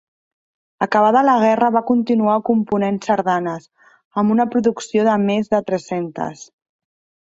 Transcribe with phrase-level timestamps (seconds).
[0.85, 3.71] Acabada la guerra va continuar component sardanes,
[4.23, 6.49] amb una producció de més de tres-centes.